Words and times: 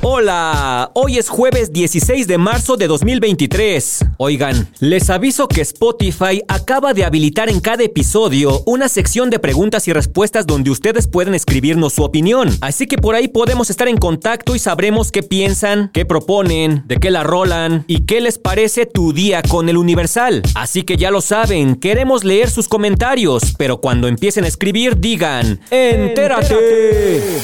Hola, 0.00 0.92
hoy 0.94 1.18
es 1.18 1.28
jueves 1.28 1.72
16 1.72 2.28
de 2.28 2.38
marzo 2.38 2.76
de 2.76 2.86
2023. 2.86 4.04
Oigan, 4.18 4.68
les 4.78 5.10
aviso 5.10 5.48
que 5.48 5.60
Spotify 5.60 6.40
acaba 6.46 6.94
de 6.94 7.04
habilitar 7.04 7.48
en 7.48 7.58
cada 7.58 7.82
episodio 7.82 8.62
una 8.64 8.88
sección 8.88 9.28
de 9.28 9.40
preguntas 9.40 9.88
y 9.88 9.92
respuestas 9.92 10.46
donde 10.46 10.70
ustedes 10.70 11.08
pueden 11.08 11.34
escribirnos 11.34 11.94
su 11.94 12.04
opinión. 12.04 12.48
Así 12.60 12.86
que 12.86 12.96
por 12.96 13.16
ahí 13.16 13.26
podemos 13.26 13.70
estar 13.70 13.88
en 13.88 13.96
contacto 13.96 14.54
y 14.54 14.60
sabremos 14.60 15.10
qué 15.10 15.24
piensan, 15.24 15.90
qué 15.92 16.06
proponen, 16.06 16.84
de 16.86 16.98
qué 16.98 17.10
la 17.10 17.24
rolan 17.24 17.84
y 17.88 18.04
qué 18.04 18.20
les 18.20 18.38
parece 18.38 18.86
tu 18.86 19.12
día 19.12 19.42
con 19.42 19.68
el 19.68 19.76
Universal. 19.76 20.42
Así 20.54 20.84
que 20.84 20.96
ya 20.96 21.10
lo 21.10 21.20
saben, 21.20 21.74
queremos 21.74 22.22
leer 22.22 22.50
sus 22.50 22.68
comentarios, 22.68 23.42
pero 23.58 23.80
cuando 23.80 24.06
empiecen 24.06 24.44
a 24.44 24.48
escribir 24.48 25.00
digan, 25.00 25.60
¡entérate! 25.72 27.40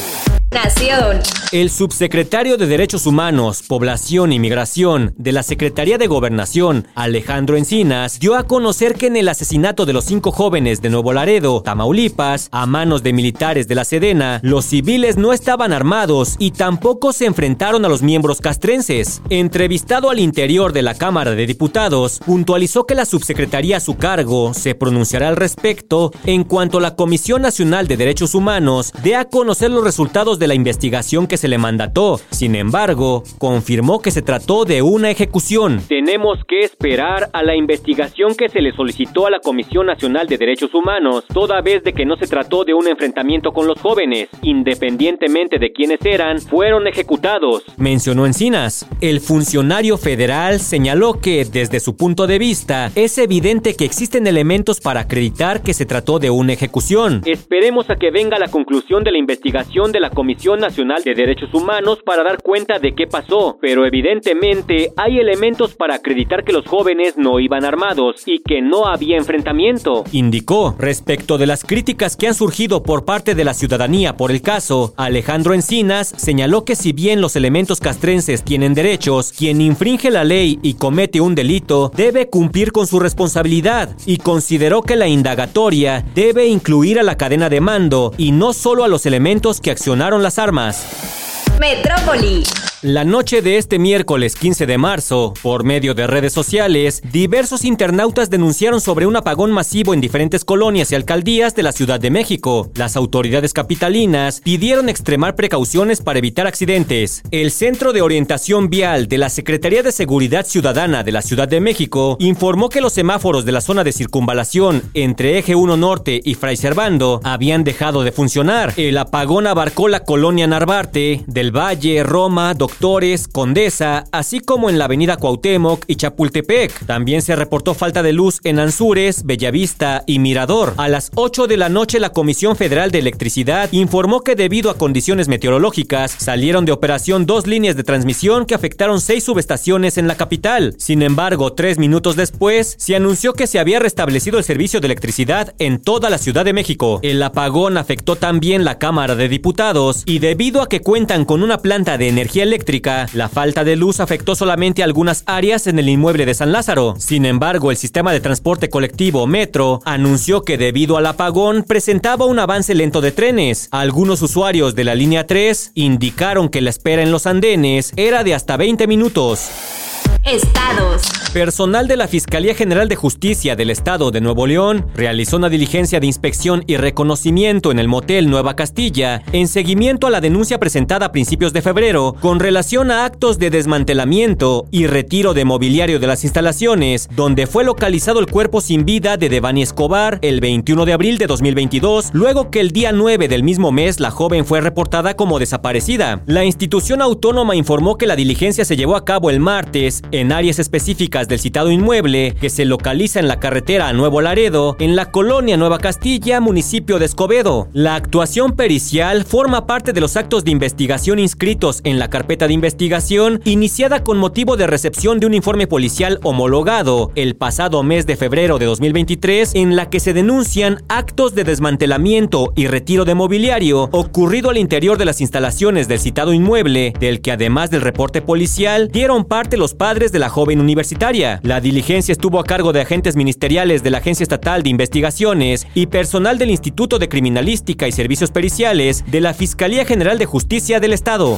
Nación. 0.51 1.21
El 1.55 1.69
subsecretario 1.69 2.57
de 2.57 2.67
Derechos 2.67 3.05
Humanos, 3.05 3.63
Población 3.65 4.33
y 4.33 4.39
Migración 4.39 5.13
de 5.17 5.31
la 5.31 5.41
Secretaría 5.41 5.97
de 5.97 6.07
Gobernación, 6.07 6.85
Alejandro 6.95 7.55
Encinas, 7.55 8.19
dio 8.19 8.35
a 8.35 8.43
conocer 8.43 8.95
que 8.95 9.07
en 9.07 9.15
el 9.15 9.29
asesinato 9.29 9.85
de 9.85 9.93
los 9.93 10.03
cinco 10.03 10.33
jóvenes 10.33 10.81
de 10.81 10.89
Nuevo 10.89 11.13
Laredo, 11.13 11.61
Tamaulipas, 11.61 12.49
a 12.51 12.65
manos 12.65 13.03
de 13.03 13.13
militares 13.13 13.69
de 13.69 13.75
la 13.75 13.85
Sedena, 13.85 14.41
los 14.43 14.65
civiles 14.65 15.15
no 15.15 15.31
estaban 15.31 15.71
armados 15.71 16.35
y 16.39 16.51
tampoco 16.51 17.13
se 17.13 17.25
enfrentaron 17.25 17.85
a 17.85 17.87
los 17.87 18.01
miembros 18.01 18.41
castrenses. 18.41 19.21
Entrevistado 19.29 20.09
al 20.09 20.19
interior 20.19 20.73
de 20.73 20.81
la 20.81 20.95
Cámara 20.95 21.35
de 21.35 21.47
Diputados, 21.47 22.19
puntualizó 22.25 22.85
que 22.85 22.95
la 22.95 23.05
subsecretaría 23.05 23.77
a 23.77 23.79
su 23.79 23.95
cargo 23.95 24.53
se 24.53 24.75
pronunciará 24.75 25.29
al 25.29 25.37
respecto 25.37 26.11
en 26.25 26.43
cuanto 26.43 26.81
la 26.81 26.97
Comisión 26.97 27.43
Nacional 27.43 27.87
de 27.87 27.95
Derechos 27.95 28.35
Humanos 28.35 28.91
dé 29.03 29.15
a 29.15 29.23
conocer 29.23 29.71
los 29.71 29.85
resultados 29.85 30.37
de 30.37 30.47
la 30.47 30.53
investigación 30.53 31.27
que 31.27 31.37
se 31.37 31.44
le 31.47 31.57
mandató. 31.57 32.19
Sin 32.31 32.55
embargo, 32.55 33.23
confirmó 33.37 34.01
que 34.01 34.11
se 34.11 34.21
trató 34.21 34.65
de 34.65 34.81
una 34.81 35.09
ejecución. 35.11 35.81
Tenemos 35.87 36.39
que 36.47 36.61
esperar 36.61 37.29
a 37.33 37.43
la 37.43 37.55
investigación 37.55 38.35
que 38.35 38.49
se 38.49 38.61
le 38.61 38.71
solicitó 38.71 39.27
a 39.27 39.31
la 39.31 39.39
Comisión 39.39 39.85
Nacional 39.85 40.27
de 40.27 40.37
Derechos 40.37 40.73
Humanos, 40.73 41.25
toda 41.33 41.61
vez 41.61 41.83
de 41.83 41.93
que 41.93 42.05
no 42.05 42.15
se 42.17 42.27
trató 42.27 42.63
de 42.63 42.73
un 42.73 42.87
enfrentamiento 42.87 43.51
con 43.51 43.67
los 43.67 43.79
jóvenes, 43.79 44.29
independientemente 44.41 45.59
de 45.59 45.71
quiénes 45.71 45.99
eran, 46.05 46.39
fueron 46.39 46.87
ejecutados. 46.87 47.63
Mencionó 47.77 48.25
Encinas. 48.25 48.87
El 49.01 49.19
funcionario 49.19 49.97
federal 49.97 50.59
señaló 50.59 51.19
que, 51.19 51.45
desde 51.45 51.79
su 51.79 51.95
punto 51.95 52.27
de 52.27 52.39
vista, 52.39 52.91
es 52.95 53.17
evidente 53.17 53.75
que 53.75 53.85
existen 53.85 54.27
elementos 54.27 54.79
para 54.79 55.01
acreditar 55.01 55.61
que 55.61 55.73
se 55.73 55.85
trató 55.85 56.19
de 56.19 56.29
una 56.29 56.53
ejecución. 56.53 57.21
Esperemos 57.25 57.89
a 57.89 57.95
que 57.95 58.11
venga 58.11 58.39
la 58.39 58.47
conclusión 58.47 59.03
de 59.03 59.11
la 59.11 59.17
investigación 59.17 59.91
de 59.91 59.99
la 59.99 60.09
Comisión 60.09 60.59
Nacional 60.59 61.03
de 61.03 61.13
Derechos 61.13 61.34
Humanos 61.53 61.99
para 62.05 62.23
dar 62.23 62.41
cuenta 62.41 62.79
de 62.79 62.93
qué 62.95 63.07
pasó, 63.07 63.57
pero 63.61 63.85
evidentemente 63.85 64.91
hay 64.95 65.19
elementos 65.19 65.75
para 65.75 65.95
acreditar 65.95 66.43
que 66.43 66.53
los 66.53 66.65
jóvenes 66.65 67.17
no 67.17 67.39
iban 67.39 67.65
armados 67.65 68.23
y 68.25 68.39
que 68.39 68.61
no 68.61 68.87
había 68.87 69.17
enfrentamiento. 69.17 70.03
Indicó, 70.11 70.75
respecto 70.79 71.37
de 71.37 71.47
las 71.47 71.63
críticas 71.63 72.15
que 72.15 72.27
han 72.27 72.33
surgido 72.33 72.83
por 72.83 73.05
parte 73.05 73.35
de 73.35 73.43
la 73.43 73.53
ciudadanía 73.53 74.15
por 74.17 74.31
el 74.31 74.41
caso, 74.41 74.93
Alejandro 74.97 75.53
Encinas 75.53 76.13
señaló 76.15 76.65
que 76.65 76.75
si 76.75 76.93
bien 76.93 77.21
los 77.21 77.35
elementos 77.35 77.79
castrenses 77.79 78.43
tienen 78.43 78.73
derechos, 78.73 79.33
quien 79.33 79.61
infringe 79.61 80.09
la 80.09 80.23
ley 80.23 80.59
y 80.61 80.75
comete 80.75 81.21
un 81.21 81.35
delito 81.35 81.91
debe 81.95 82.29
cumplir 82.29 82.71
con 82.71 82.87
su 82.87 82.99
responsabilidad 82.99 83.89
y 84.05 84.17
consideró 84.17 84.81
que 84.81 84.95
la 84.95 85.07
indagatoria 85.07 86.05
debe 86.15 86.47
incluir 86.47 86.99
a 86.99 87.03
la 87.03 87.17
cadena 87.17 87.49
de 87.49 87.61
mando 87.61 88.13
y 88.17 88.31
no 88.31 88.53
solo 88.53 88.83
a 88.83 88.87
los 88.87 89.05
elementos 89.05 89.61
que 89.61 89.71
accionaron 89.71 90.23
las 90.23 90.39
armas. 90.39 91.24
Metrópoli. 91.59 92.43
La 92.85 93.03
noche 93.03 93.41
de 93.41 93.57
este 93.57 93.79
miércoles 93.79 94.35
15 94.35 94.67
de 94.67 94.77
marzo, 94.77 95.33
por 95.41 95.63
medio 95.63 95.95
de 95.95 96.05
redes 96.05 96.33
sociales, 96.33 97.01
diversos 97.11 97.65
internautas 97.65 98.29
denunciaron 98.29 98.79
sobre 98.79 99.07
un 99.07 99.15
apagón 99.15 99.51
masivo 99.51 99.95
en 99.95 100.01
diferentes 100.01 100.45
colonias 100.45 100.91
y 100.91 100.95
alcaldías 100.95 101.55
de 101.55 101.63
la 101.63 101.71
Ciudad 101.71 101.99
de 101.99 102.11
México. 102.11 102.69
Las 102.75 102.95
autoridades 102.95 103.53
capitalinas 103.53 104.39
pidieron 104.41 104.87
extremar 104.87 105.35
precauciones 105.35 106.01
para 106.01 106.19
evitar 106.19 106.45
accidentes. 106.45 107.23
El 107.31 107.49
Centro 107.49 107.91
de 107.91 108.03
Orientación 108.03 108.69
Vial 108.69 109.07
de 109.07 109.17
la 109.17 109.29
Secretaría 109.29 109.81
de 109.81 109.91
Seguridad 109.91 110.45
Ciudadana 110.45 111.01
de 111.03 111.11
la 111.11 111.23
Ciudad 111.23 111.47
de 111.47 111.61
México 111.61 112.17
informó 112.19 112.69
que 112.69 112.81
los 112.81 112.93
semáforos 112.93 113.45
de 113.45 113.51
la 113.51 113.61
zona 113.61 113.83
de 113.83 113.93
circunvalación 113.93 114.83
entre 114.93 115.39
Eje 115.39 115.55
1 115.55 115.75
Norte 115.75 116.21
y 116.23 116.35
Fray 116.35 116.55
Servando 116.55 117.19
habían 117.23 117.63
dejado 117.63 118.03
de 118.03 118.11
funcionar. 118.11 118.73
El 118.77 118.95
apagón 118.99 119.47
abarcó 119.47 119.87
la 119.87 120.01
colonia 120.01 120.45
Narvarte, 120.45 121.23
del 121.45 121.55
Valle, 121.55 122.03
Roma, 122.03 122.53
Doctor 122.53 122.75
Doctores, 122.75 123.29
Condesa, 123.29 124.03
así 124.11 124.41
como 124.41 124.69
en 124.69 124.77
la 124.77 124.85
avenida 124.85 125.15
Cuauhtémoc 125.15 125.85
y 125.87 125.95
Chapultepec. 125.95 126.85
También 126.85 127.21
se 127.21 127.35
reportó 127.35 127.73
falta 127.73 128.03
de 128.03 128.11
luz 128.11 128.41
en 128.43 128.59
Anzures, 128.59 129.23
Bellavista 129.23 130.03
y 130.05 130.19
Mirador. 130.19 130.73
A 130.75 130.89
las 130.89 131.09
8 131.15 131.47
de 131.47 131.55
la 131.55 131.69
noche 131.69 132.01
la 132.01 132.11
Comisión 132.11 132.57
Federal 132.57 132.91
de 132.91 132.99
Electricidad 132.99 133.69
informó 133.71 134.21
que 134.21 134.35
debido 134.35 134.69
a 134.69 134.77
condiciones 134.77 135.29
meteorológicas 135.29 136.11
salieron 136.11 136.65
de 136.65 136.73
operación 136.73 137.25
dos 137.25 137.47
líneas 137.47 137.77
de 137.77 137.83
transmisión 137.83 138.45
que 138.45 138.55
afectaron 138.55 138.99
seis 138.99 139.23
subestaciones 139.23 139.97
en 139.97 140.07
la 140.07 140.15
capital. 140.15 140.75
Sin 140.77 141.01
embargo, 141.01 141.53
tres 141.53 141.77
minutos 141.77 142.17
después 142.17 142.75
se 142.77 142.95
anunció 142.95 143.33
que 143.33 143.47
se 143.47 143.59
había 143.59 143.79
restablecido 143.79 144.37
el 144.37 144.43
servicio 144.43 144.81
de 144.81 144.87
electricidad 144.87 145.55
en 145.59 145.81
toda 145.81 146.09
la 146.09 146.17
Ciudad 146.17 146.43
de 146.43 146.53
México. 146.53 146.99
El 147.03 147.23
apagón 147.23 147.77
afectó 147.77 148.17
también 148.17 148.65
la 148.65 148.79
Cámara 148.79 149.15
de 149.15 149.29
Diputados 149.29 150.03
y 150.05 150.19
debido 150.19 150.61
a 150.61 150.67
que 150.67 150.81
cuentan 150.81 151.23
con 151.23 151.34
una 151.43 151.59
planta 151.59 151.97
de 151.97 152.07
energía 152.07 152.43
eléctrica 152.43 153.07
la 153.13 153.29
falta 153.29 153.63
de 153.63 153.75
luz 153.75 153.99
afectó 153.99 154.35
solamente 154.35 154.83
algunas 154.83 155.23
áreas 155.25 155.67
en 155.67 155.79
el 155.79 155.89
inmueble 155.89 156.25
de 156.25 156.33
San 156.33 156.51
Lázaro. 156.51 156.95
Sin 156.97 157.25
embargo, 157.25 157.71
el 157.71 157.77
sistema 157.77 158.11
de 158.11 158.19
transporte 158.19 158.69
colectivo 158.69 159.27
Metro 159.27 159.81
anunció 159.85 160.43
que 160.43 160.57
debido 160.57 160.97
al 160.97 161.05
apagón 161.05 161.63
presentaba 161.63 162.25
un 162.25 162.39
avance 162.39 162.75
lento 162.75 163.01
de 163.01 163.11
trenes. 163.11 163.67
Algunos 163.71 164.21
usuarios 164.21 164.75
de 164.75 164.83
la 164.83 164.95
línea 164.95 165.27
3 165.27 165.71
indicaron 165.75 166.49
que 166.49 166.61
la 166.61 166.69
espera 166.69 167.01
en 167.01 167.11
los 167.11 167.25
andenes 167.25 167.93
era 167.95 168.23
de 168.23 168.33
hasta 168.33 168.57
20 168.57 168.87
minutos. 168.87 169.84
Estados. 170.25 171.03
Personal 171.33 171.87
de 171.87 171.97
la 171.97 172.07
Fiscalía 172.07 172.55
General 172.55 172.87
de 172.87 172.95
Justicia 172.95 173.55
del 173.55 173.69
Estado 173.69 174.09
de 174.09 174.21
Nuevo 174.21 174.47
León 174.47 174.87
realizó 174.95 175.35
una 175.35 175.49
diligencia 175.49 175.99
de 175.99 176.07
inspección 176.07 176.63
y 176.65 176.77
reconocimiento 176.77 177.71
en 177.71 177.77
el 177.77 177.89
motel 177.89 178.29
Nueva 178.29 178.55
Castilla 178.55 179.21
en 179.33 179.49
seguimiento 179.49 180.07
a 180.07 180.09
la 180.09 180.21
denuncia 180.21 180.59
presentada 180.59 181.07
a 181.07 181.11
principios 181.11 181.51
de 181.51 181.61
febrero 181.61 182.15
con 182.21 182.39
relación 182.39 182.89
a 182.89 183.03
actos 183.03 183.37
de 183.37 183.49
desmantelamiento 183.49 184.65
y 184.71 184.87
retiro 184.87 185.33
de 185.33 185.45
mobiliario 185.45 185.99
de 185.99 186.07
las 186.07 186.23
instalaciones, 186.23 187.09
donde 187.15 187.47
fue 187.47 187.65
localizado 187.65 188.19
el 188.19 188.27
cuerpo 188.27 188.61
sin 188.61 188.85
vida 188.85 189.17
de 189.17 189.29
Devani 189.29 189.61
Escobar 189.61 190.19
el 190.21 190.39
21 190.39 190.85
de 190.85 190.93
abril 190.93 191.17
de 191.17 191.27
2022, 191.27 192.11
luego 192.13 192.49
que 192.49 192.61
el 192.61 192.71
día 192.71 192.93
9 192.93 193.27
del 193.27 193.43
mismo 193.43 193.73
mes 193.73 193.99
la 193.99 194.09
joven 194.09 194.45
fue 194.45 194.61
reportada 194.61 195.17
como 195.17 195.37
desaparecida. 195.37 196.23
La 196.25 196.45
institución 196.45 197.01
autónoma 197.01 197.57
informó 197.57 197.97
que 197.97 198.07
la 198.07 198.15
diligencia 198.15 198.63
se 198.63 198.77
llevó 198.77 198.95
a 198.95 199.03
cabo 199.03 199.29
el 199.29 199.41
martes 199.41 200.01
en 200.19 200.31
áreas 200.31 200.59
específicas 200.59 201.27
del 201.27 201.39
citado 201.39 201.71
inmueble 201.71 202.35
que 202.39 202.49
se 202.49 202.65
localiza 202.65 203.19
en 203.19 203.27
la 203.27 203.39
carretera 203.39 203.91
Nuevo 203.93 204.21
Laredo, 204.21 204.75
en 204.79 204.95
la 204.95 205.11
colonia 205.11 205.57
Nueva 205.57 205.79
Castilla, 205.79 206.39
municipio 206.39 206.99
de 206.99 207.05
Escobedo. 207.05 207.67
La 207.73 207.95
actuación 207.95 208.53
pericial 208.53 209.25
forma 209.25 209.67
parte 209.67 209.93
de 209.93 210.01
los 210.01 210.15
actos 210.15 210.45
de 210.45 210.51
investigación 210.51 211.19
inscritos 211.19 211.81
en 211.83 211.99
la 211.99 212.09
carpeta 212.09 212.47
de 212.47 212.53
investigación 212.53 213.41
iniciada 213.45 214.03
con 214.03 214.17
motivo 214.17 214.57
de 214.57 214.67
recepción 214.67 215.19
de 215.19 215.27
un 215.27 215.33
informe 215.33 215.67
policial 215.67 216.19
homologado 216.23 217.11
el 217.15 217.35
pasado 217.35 217.83
mes 217.83 218.05
de 218.05 218.15
febrero 218.15 218.57
de 218.57 218.65
2023 218.65 219.55
en 219.55 219.75
la 219.75 219.89
que 219.89 219.99
se 219.99 220.13
denuncian 220.13 220.83
actos 220.87 221.35
de 221.35 221.43
desmantelamiento 221.43 222.53
y 222.55 222.67
retiro 222.67 223.05
de 223.05 223.15
mobiliario 223.15 223.89
ocurrido 223.91 224.49
al 224.49 224.57
interior 224.57 224.97
de 224.97 225.05
las 225.05 225.21
instalaciones 225.21 225.87
del 225.87 225.99
citado 225.99 226.33
inmueble, 226.33 226.93
del 226.99 227.21
que 227.21 227.31
además 227.31 227.69
del 227.69 227.81
reporte 227.81 228.21
policial 228.21 228.89
dieron 228.89 229.25
parte 229.25 229.57
los 229.57 229.73
padres 229.73 230.04
de 230.11 230.19
la 230.19 230.29
joven 230.29 230.59
universitaria. 230.59 231.39
La 231.43 231.61
diligencia 231.61 232.11
estuvo 232.11 232.39
a 232.39 232.43
cargo 232.43 232.73
de 232.73 232.81
agentes 232.81 233.15
ministeriales 233.15 233.83
de 233.83 233.91
la 233.91 233.99
Agencia 233.99 234.23
Estatal 234.23 234.63
de 234.63 234.69
Investigaciones 234.69 235.67
y 235.73 235.87
personal 235.87 236.37
del 236.37 236.51
Instituto 236.51 236.99
de 236.99 237.09
Criminalística 237.09 237.87
y 237.87 237.91
Servicios 237.91 238.31
Periciales 238.31 239.03
de 239.07 239.21
la 239.21 239.33
Fiscalía 239.33 239.85
General 239.85 240.17
de 240.17 240.25
Justicia 240.25 240.79
del 240.79 240.93
Estado. 240.93 241.37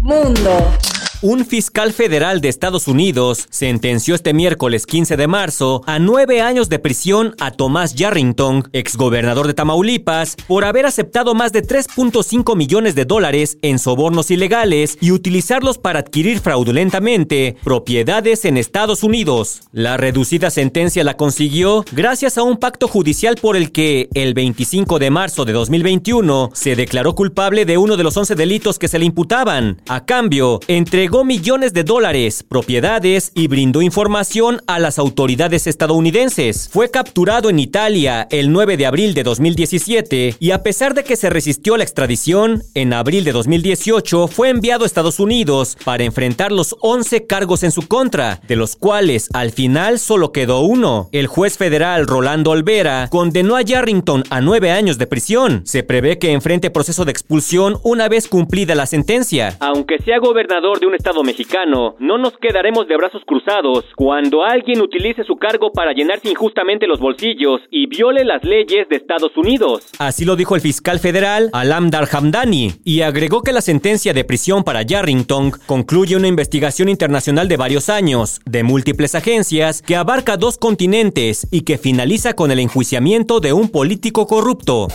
Mundo. 0.00 0.72
Un 1.20 1.44
fiscal 1.44 1.92
federal 1.92 2.40
de 2.40 2.48
Estados 2.48 2.86
Unidos 2.86 3.48
sentenció 3.50 4.14
este 4.14 4.32
miércoles 4.32 4.86
15 4.86 5.16
de 5.16 5.26
marzo 5.26 5.82
a 5.84 5.98
nueve 5.98 6.40
años 6.40 6.68
de 6.68 6.78
prisión 6.78 7.34
a 7.40 7.50
Tomás 7.50 7.96
Yarrington, 7.96 8.68
exgobernador 8.72 9.48
de 9.48 9.54
Tamaulipas, 9.54 10.36
por 10.46 10.64
haber 10.64 10.86
aceptado 10.86 11.34
más 11.34 11.50
de 11.50 11.64
3.5 11.64 12.54
millones 12.54 12.94
de 12.94 13.04
dólares 13.04 13.58
en 13.62 13.80
sobornos 13.80 14.30
ilegales 14.30 14.96
y 15.00 15.10
utilizarlos 15.10 15.76
para 15.76 15.98
adquirir 15.98 16.38
fraudulentamente 16.38 17.56
propiedades 17.64 18.44
en 18.44 18.56
Estados 18.56 19.02
Unidos. 19.02 19.62
La 19.72 19.96
reducida 19.96 20.50
sentencia 20.50 21.02
la 21.02 21.16
consiguió 21.16 21.84
gracias 21.90 22.38
a 22.38 22.44
un 22.44 22.58
pacto 22.58 22.86
judicial 22.86 23.34
por 23.42 23.56
el 23.56 23.72
que 23.72 24.08
el 24.14 24.34
25 24.34 25.00
de 25.00 25.10
marzo 25.10 25.44
de 25.44 25.52
2021 25.52 26.50
se 26.54 26.76
declaró 26.76 27.16
culpable 27.16 27.64
de 27.64 27.76
uno 27.76 27.96
de 27.96 28.04
los 28.04 28.16
11 28.16 28.36
delitos 28.36 28.78
que 28.78 28.86
se 28.86 29.00
le 29.00 29.04
imputaban. 29.04 29.82
A 29.88 30.04
cambio, 30.04 30.60
entre 30.68 31.07
millones 31.08 31.72
de 31.72 31.84
dólares, 31.84 32.42
propiedades 32.42 33.32
y 33.34 33.48
brindó 33.48 33.80
información 33.80 34.60
a 34.66 34.78
las 34.78 34.98
autoridades 34.98 35.66
estadounidenses. 35.66 36.68
Fue 36.70 36.90
capturado 36.90 37.48
en 37.48 37.58
Italia 37.58 38.28
el 38.30 38.52
9 38.52 38.76
de 38.76 38.86
abril 38.86 39.14
de 39.14 39.22
2017 39.22 40.36
y 40.38 40.50
a 40.50 40.62
pesar 40.62 40.94
de 40.94 41.04
que 41.04 41.16
se 41.16 41.30
resistió 41.30 41.74
a 41.74 41.78
la 41.78 41.84
extradición, 41.84 42.62
en 42.74 42.92
abril 42.92 43.24
de 43.24 43.32
2018 43.32 44.28
fue 44.28 44.50
enviado 44.50 44.84
a 44.84 44.86
Estados 44.86 45.18
Unidos 45.18 45.76
para 45.82 46.04
enfrentar 46.04 46.52
los 46.52 46.76
11 46.80 47.26
cargos 47.26 47.62
en 47.62 47.72
su 47.72 47.88
contra, 47.88 48.40
de 48.46 48.56
los 48.56 48.76
cuales 48.76 49.28
al 49.32 49.50
final 49.52 49.98
solo 49.98 50.30
quedó 50.30 50.60
uno. 50.60 51.08
El 51.12 51.26
juez 51.26 51.56
federal 51.56 52.06
Rolando 52.06 52.50
Olvera 52.50 53.08
condenó 53.10 53.56
a 53.56 53.62
Yarrington 53.62 54.24
a 54.28 54.40
nueve 54.42 54.70
años 54.70 54.98
de 54.98 55.06
prisión. 55.06 55.62
Se 55.64 55.82
prevé 55.82 56.18
que 56.18 56.32
enfrente 56.32 56.70
proceso 56.70 57.06
de 57.06 57.12
expulsión 57.12 57.78
una 57.82 58.08
vez 58.08 58.28
cumplida 58.28 58.74
la 58.74 58.86
sentencia. 58.86 59.56
Aunque 59.60 59.98
sea 60.00 60.18
gobernador 60.18 60.80
de 60.80 60.86
un 60.86 60.97
Estado 60.98 61.22
mexicano, 61.22 61.94
no 62.00 62.18
nos 62.18 62.32
quedaremos 62.38 62.88
de 62.88 62.96
brazos 62.96 63.22
cruzados 63.24 63.84
cuando 63.94 64.42
alguien 64.42 64.80
utilice 64.80 65.22
su 65.22 65.36
cargo 65.36 65.70
para 65.70 65.92
llenarse 65.92 66.28
injustamente 66.28 66.88
los 66.88 66.98
bolsillos 66.98 67.60
y 67.70 67.86
viole 67.86 68.24
las 68.24 68.42
leyes 68.42 68.88
de 68.88 68.96
Estados 68.96 69.36
Unidos. 69.36 69.86
Así 70.00 70.24
lo 70.24 70.34
dijo 70.34 70.56
el 70.56 70.60
fiscal 70.60 70.98
federal 70.98 71.50
Alam 71.52 71.90
Darhamdani 71.90 72.72
y 72.84 73.02
agregó 73.02 73.42
que 73.42 73.52
la 73.52 73.60
sentencia 73.60 74.12
de 74.12 74.24
prisión 74.24 74.64
para 74.64 74.82
Yarrington 74.82 75.52
concluye 75.66 76.16
una 76.16 76.26
investigación 76.26 76.88
internacional 76.88 77.46
de 77.46 77.56
varios 77.56 77.88
años, 77.88 78.40
de 78.44 78.64
múltiples 78.64 79.14
agencias, 79.14 79.82
que 79.82 79.94
abarca 79.94 80.36
dos 80.36 80.58
continentes 80.58 81.46
y 81.52 81.60
que 81.60 81.78
finaliza 81.78 82.34
con 82.34 82.50
el 82.50 82.58
enjuiciamiento 82.58 83.38
de 83.38 83.52
un 83.52 83.68
político 83.68 84.26
corrupto. 84.26 84.88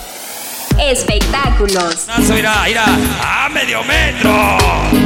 Espectáculos. 0.79 2.07
a 2.09 3.49
medio 3.53 3.83
metro. 3.83 5.02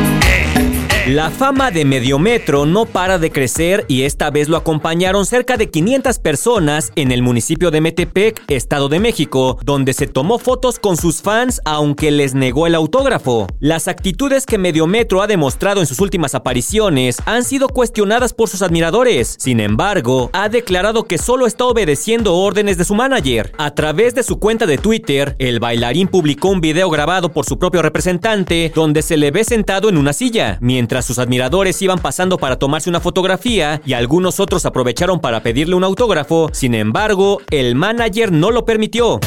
La 1.07 1.31
fama 1.31 1.71
de 1.71 1.85
Mediometro 1.85 2.65
no 2.65 2.85
para 2.85 3.17
de 3.17 3.31
crecer 3.31 3.85
y 3.87 4.01
esta 4.01 4.29
vez 4.29 4.49
lo 4.49 4.57
acompañaron 4.57 5.25
cerca 5.25 5.55
de 5.55 5.69
500 5.69 6.19
personas 6.19 6.91
en 6.97 7.13
el 7.13 7.21
municipio 7.21 7.71
de 7.71 7.79
Metepec, 7.79 8.43
Estado 8.49 8.89
de 8.89 8.99
México, 8.99 9.57
donde 9.63 9.93
se 9.93 10.07
tomó 10.07 10.37
fotos 10.37 10.79
con 10.79 10.97
sus 10.97 11.21
fans 11.21 11.61
aunque 11.63 12.11
les 12.11 12.33
negó 12.35 12.67
el 12.67 12.75
autógrafo. 12.75 13.47
Las 13.61 13.87
actitudes 13.87 14.45
que 14.45 14.57
Mediometro 14.57 15.21
ha 15.21 15.27
demostrado 15.27 15.79
en 15.79 15.87
sus 15.87 16.01
últimas 16.01 16.35
apariciones 16.35 17.19
han 17.25 17.45
sido 17.45 17.69
cuestionadas 17.69 18.33
por 18.33 18.49
sus 18.49 18.61
admiradores. 18.61 19.37
Sin 19.39 19.61
embargo, 19.61 20.29
ha 20.33 20.49
declarado 20.49 21.05
que 21.05 21.17
solo 21.17 21.47
está 21.47 21.63
obedeciendo 21.63 22.35
órdenes 22.35 22.77
de 22.77 22.83
su 22.83 22.95
manager. 22.95 23.53
A 23.57 23.73
través 23.73 24.13
de 24.13 24.23
su 24.23 24.39
cuenta 24.39 24.65
de 24.65 24.77
Twitter, 24.77 25.37
el 25.39 25.61
bailarín 25.61 26.09
publicó 26.09 26.49
un 26.49 26.59
video 26.59 26.89
grabado 26.89 27.31
por 27.31 27.45
su 27.45 27.57
propio 27.57 27.81
representante 27.81 28.73
donde 28.75 29.01
se 29.01 29.15
le 29.15 29.31
ve 29.31 29.45
sentado 29.45 29.87
en 29.87 29.95
una 29.95 30.11
silla, 30.11 30.57
mientras 30.59 30.96
sus 31.01 31.19
admiradores 31.19 31.81
iban 31.81 31.99
pasando 31.99 32.37
para 32.37 32.57
tomarse 32.57 32.89
una 32.89 32.99
fotografía 32.99 33.81
y 33.85 33.93
algunos 33.93 34.39
otros 34.39 34.65
aprovecharon 34.65 35.19
para 35.19 35.41
pedirle 35.41 35.75
un 35.75 35.83
autógrafo, 35.83 36.49
sin 36.53 36.75
embargo, 36.75 37.41
el 37.49 37.75
manager 37.75 38.31
no 38.31 38.51
lo 38.51 38.65
permitió. 38.65 39.19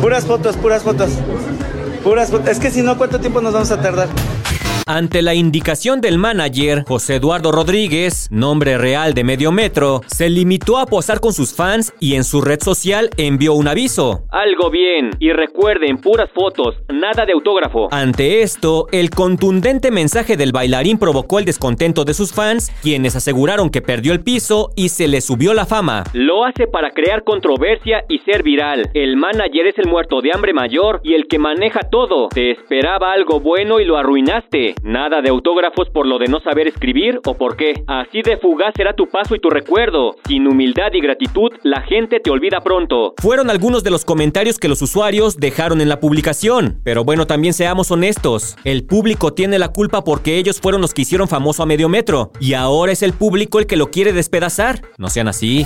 Puras 0.00 0.24
fotos, 0.24 0.56
puras 0.56 0.82
fotos. 0.82 1.10
Puras 2.02 2.30
fotos. 2.30 2.48
Es 2.48 2.58
que 2.58 2.70
si 2.70 2.82
no, 2.82 2.98
¿cuánto 2.98 3.20
tiempo 3.20 3.40
nos 3.40 3.52
vamos 3.52 3.70
a 3.70 3.80
tardar? 3.80 4.08
Ante 4.94 5.22
la 5.22 5.32
indicación 5.32 6.02
del 6.02 6.18
manager, 6.18 6.84
José 6.86 7.14
Eduardo 7.14 7.50
Rodríguez, 7.50 8.28
nombre 8.30 8.76
real 8.76 9.14
de 9.14 9.24
Medio 9.24 9.50
Metro, 9.50 10.02
se 10.06 10.28
limitó 10.28 10.76
a 10.76 10.84
posar 10.84 11.18
con 11.18 11.32
sus 11.32 11.56
fans 11.56 11.94
y 11.98 12.14
en 12.14 12.24
su 12.24 12.42
red 12.42 12.60
social 12.60 13.08
envió 13.16 13.54
un 13.54 13.68
aviso. 13.68 14.24
Algo 14.28 14.68
bien, 14.68 15.08
y 15.18 15.32
recuerden, 15.32 15.96
puras 15.96 16.28
fotos, 16.34 16.74
nada 16.92 17.24
de 17.24 17.32
autógrafo. 17.32 17.88
Ante 17.90 18.42
esto, 18.42 18.86
el 18.92 19.08
contundente 19.08 19.90
mensaje 19.90 20.36
del 20.36 20.52
bailarín 20.52 20.98
provocó 20.98 21.38
el 21.38 21.46
descontento 21.46 22.04
de 22.04 22.12
sus 22.12 22.34
fans, 22.34 22.70
quienes 22.82 23.16
aseguraron 23.16 23.70
que 23.70 23.80
perdió 23.80 24.12
el 24.12 24.20
piso 24.20 24.72
y 24.76 24.90
se 24.90 25.08
le 25.08 25.22
subió 25.22 25.54
la 25.54 25.64
fama. 25.64 26.04
Lo 26.12 26.44
hace 26.44 26.66
para 26.66 26.90
crear 26.90 27.24
controversia 27.24 28.04
y 28.10 28.18
ser 28.18 28.42
viral. 28.42 28.90
El 28.92 29.16
manager 29.16 29.68
es 29.68 29.78
el 29.78 29.88
muerto 29.88 30.20
de 30.20 30.32
hambre 30.34 30.52
mayor 30.52 31.00
y 31.02 31.14
el 31.14 31.28
que 31.28 31.38
maneja 31.38 31.80
todo. 31.90 32.28
Te 32.28 32.50
esperaba 32.50 33.14
algo 33.14 33.40
bueno 33.40 33.80
y 33.80 33.86
lo 33.86 33.96
arruinaste. 33.96 34.74
Nada 34.82 35.22
de 35.22 35.28
autógrafos 35.28 35.88
por 35.90 36.06
lo 36.06 36.18
de 36.18 36.26
no 36.26 36.40
saber 36.40 36.66
escribir 36.66 37.20
o 37.24 37.34
por 37.34 37.56
qué. 37.56 37.84
Así 37.86 38.20
de 38.22 38.36
fugaz 38.36 38.74
será 38.76 38.94
tu 38.94 39.08
paso 39.08 39.36
y 39.36 39.38
tu 39.38 39.48
recuerdo. 39.48 40.16
Sin 40.26 40.48
humildad 40.48 40.92
y 40.92 41.00
gratitud, 41.00 41.52
la 41.62 41.82
gente 41.82 42.18
te 42.18 42.30
olvida 42.30 42.60
pronto. 42.62 43.14
Fueron 43.18 43.48
algunos 43.48 43.84
de 43.84 43.92
los 43.92 44.04
comentarios 44.04 44.58
que 44.58 44.66
los 44.66 44.82
usuarios 44.82 45.36
dejaron 45.36 45.80
en 45.80 45.88
la 45.88 46.00
publicación. 46.00 46.80
Pero 46.82 47.04
bueno, 47.04 47.28
también 47.28 47.54
seamos 47.54 47.92
honestos. 47.92 48.56
El 48.64 48.84
público 48.84 49.32
tiene 49.32 49.60
la 49.60 49.68
culpa 49.68 50.02
porque 50.02 50.36
ellos 50.36 50.60
fueron 50.60 50.80
los 50.80 50.92
que 50.94 51.02
hicieron 51.02 51.28
famoso 51.28 51.62
a 51.62 51.66
medio 51.66 51.88
metro. 51.88 52.32
Y 52.40 52.54
ahora 52.54 52.90
es 52.90 53.04
el 53.04 53.12
público 53.12 53.60
el 53.60 53.66
que 53.66 53.76
lo 53.76 53.92
quiere 53.92 54.12
despedazar. 54.12 54.80
No 54.98 55.08
sean 55.08 55.28
así. 55.28 55.64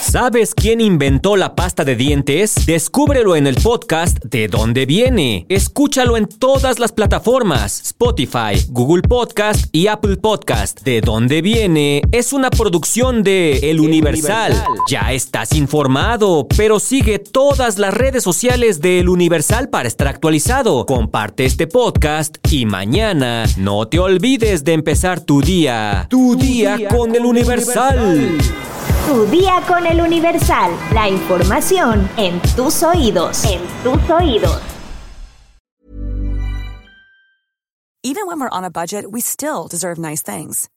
¿Sabes 0.00 0.54
quién 0.54 0.80
inventó 0.80 1.36
la 1.36 1.54
pasta 1.54 1.84
de 1.84 1.96
dientes? 1.96 2.66
Descúbrelo 2.66 3.34
en 3.34 3.46
el 3.46 3.56
podcast 3.56 4.18
De 4.24 4.46
dónde 4.46 4.86
viene. 4.86 5.46
Escúchalo 5.48 6.16
en 6.16 6.26
todas 6.26 6.78
las 6.78 6.92
plataformas: 6.92 7.80
Spotify, 7.80 8.62
Google 8.68 9.02
Podcast 9.02 9.66
y 9.72 9.88
Apple 9.88 10.16
Podcast. 10.18 10.82
De 10.82 11.00
dónde 11.00 11.42
viene 11.42 12.02
es 12.12 12.32
una 12.32 12.50
producción 12.50 13.22
de 13.22 13.70
El 13.70 13.80
Universal. 13.80 14.54
Ya 14.88 15.12
estás 15.12 15.52
informado, 15.54 16.46
pero 16.56 16.78
sigue 16.78 17.18
todas 17.18 17.78
las 17.78 17.94
redes 17.94 18.22
sociales 18.22 18.80
de 18.80 19.00
El 19.00 19.08
Universal 19.08 19.70
para 19.70 19.88
estar 19.88 20.08
actualizado. 20.08 20.86
Comparte 20.86 21.46
este 21.46 21.66
podcast 21.66 22.36
y 22.50 22.66
mañana 22.66 23.44
no 23.56 23.88
te 23.88 23.98
olvides 23.98 24.62
de 24.62 24.74
empezar 24.74 25.20
tu 25.20 25.40
día. 25.40 26.06
Tu, 26.10 26.36
día, 26.36 26.88
con, 26.88 27.14
El 27.14 27.24
Universal. 27.24 28.38
Tu 29.06 29.24
día 29.26 29.62
con 29.68 29.86
el 29.86 30.00
Universal. 30.00 30.76
La 30.92 31.08
información 31.08 32.08
en 32.16 32.42
tus 32.56 32.82
oídos. 32.82 33.44
En 33.44 33.60
tus 33.84 34.10
oídos. 34.10 34.60
Even 38.02 38.26
when 38.26 38.40
we're 38.40 38.48
on 38.48 38.64
a 38.64 38.70
budget, 38.70 39.08
we 39.08 39.20
still 39.20 39.68
deserve 39.68 39.96
nice 39.96 40.22
things. 40.22 40.68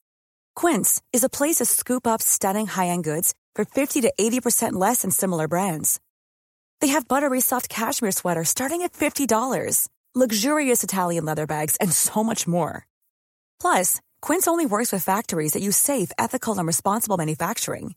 Quince 0.54 1.02
is 1.12 1.24
a 1.24 1.28
place 1.28 1.56
to 1.56 1.64
scoop 1.64 2.06
up 2.06 2.22
stunning 2.22 2.68
high-end 2.68 3.02
goods 3.02 3.34
for 3.56 3.64
50 3.64 4.02
to 4.02 4.12
80% 4.16 4.74
less 4.74 5.02
than 5.02 5.10
similar 5.10 5.48
brands. 5.48 5.98
They 6.80 6.92
have 6.94 7.08
buttery 7.08 7.40
soft 7.40 7.68
cashmere 7.68 8.12
sweaters 8.12 8.48
starting 8.48 8.82
at 8.82 8.92
$50, 8.92 9.88
luxurious 10.14 10.84
Italian 10.84 11.24
leather 11.24 11.48
bags, 11.48 11.74
and 11.80 11.92
so 11.92 12.22
much 12.22 12.46
more. 12.46 12.86
Plus, 13.60 14.00
Quince 14.22 14.46
only 14.46 14.66
works 14.66 14.92
with 14.92 15.02
factories 15.02 15.54
that 15.54 15.62
use 15.64 15.76
safe, 15.76 16.12
ethical, 16.16 16.56
and 16.58 16.66
responsible 16.68 17.16
manufacturing. 17.16 17.96